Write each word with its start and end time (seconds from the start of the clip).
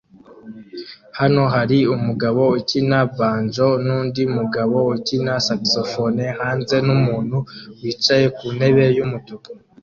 Hano 1.19 1.41
hari 1.55 1.77
umugabo 1.95 2.41
ukina 2.57 2.97
banjo 3.17 3.67
nundi 3.85 4.21
mugabo 4.37 4.77
ukina 4.95 5.33
saxofone 5.47 6.23
hanze 6.39 6.75
numuntu 6.87 7.37
wicaye 7.81 8.25
ku 8.37 8.45
ntebe 8.55 8.85
yumutuku 8.97 9.49